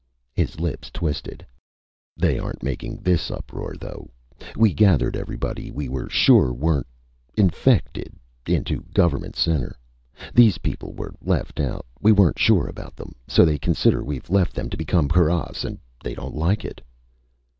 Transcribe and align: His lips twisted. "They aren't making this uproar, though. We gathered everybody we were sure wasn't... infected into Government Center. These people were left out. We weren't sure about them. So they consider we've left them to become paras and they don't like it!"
His 0.33 0.59
lips 0.59 0.89
twisted. 0.89 1.45
"They 2.17 2.39
aren't 2.39 2.63
making 2.63 3.01
this 3.03 3.29
uproar, 3.29 3.75
though. 3.79 4.09
We 4.55 4.73
gathered 4.73 5.15
everybody 5.15 5.69
we 5.69 5.89
were 5.89 6.09
sure 6.09 6.51
wasn't... 6.51 6.87
infected 7.37 8.11
into 8.47 8.81
Government 8.95 9.35
Center. 9.35 9.77
These 10.33 10.57
people 10.57 10.93
were 10.93 11.13
left 11.21 11.59
out. 11.59 11.85
We 12.01 12.11
weren't 12.13 12.39
sure 12.39 12.65
about 12.65 12.95
them. 12.95 13.13
So 13.27 13.45
they 13.45 13.59
consider 13.59 14.03
we've 14.03 14.31
left 14.31 14.55
them 14.55 14.71
to 14.71 14.75
become 14.77 15.07
paras 15.07 15.63
and 15.63 15.77
they 16.03 16.15
don't 16.15 16.33
like 16.33 16.65
it!" 16.65 16.81